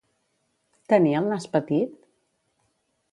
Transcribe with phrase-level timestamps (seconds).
[0.93, 1.93] Tenia el nas petit?